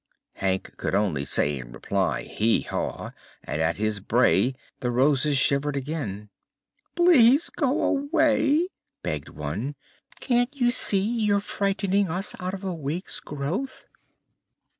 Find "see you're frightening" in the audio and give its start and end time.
10.71-12.09